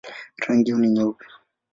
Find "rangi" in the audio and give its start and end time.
0.43-0.71